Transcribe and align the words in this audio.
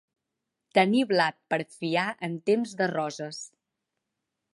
Tenir 0.77 1.01
blat 1.11 1.37
per 1.53 1.59
fiar 1.73 2.05
en 2.29 2.39
temps 2.51 2.73
de 2.81 2.89
roses. 2.93 3.43